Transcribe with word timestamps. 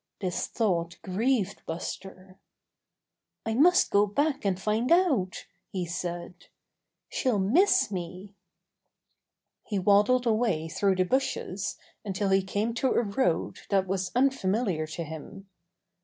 This 0.19 0.47
thought 0.47 0.97
grieved 1.03 1.61
Buster. 1.67 2.39
"I 3.45 3.53
must 3.53 3.91
go 3.91 4.07
back 4.07 4.43
and 4.43 4.59
find 4.59 4.91
out," 4.91 5.45
he 5.69 5.85
said. 5.85 6.47
"She'll 7.07 7.37
miss 7.37 7.91
me." 7.91 8.33
95 9.69 9.69
96 9.69 9.69
Buster 9.69 9.69
the 9.69 9.69
Bear 9.69 9.69
He 9.69 9.85
waddled 9.85 10.25
away 10.25 10.67
through 10.69 10.95
the 10.95 11.03
bushes 11.05 11.77
until 12.03 12.29
he 12.29 12.41
came 12.41 12.73
to 12.73 12.87
a 12.93 13.03
road 13.03 13.59
that 13.69 13.85
was 13.87 14.11
unfamiliar 14.15 14.87
to 14.87 15.03
him. 15.03 15.47